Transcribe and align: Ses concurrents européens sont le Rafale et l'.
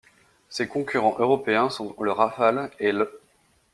Ses 0.49 0.67
concurrents 0.67 1.15
européens 1.19 1.69
sont 1.69 1.95
le 1.99 2.11
Rafale 2.11 2.71
et 2.79 2.91
l'. 2.91 3.07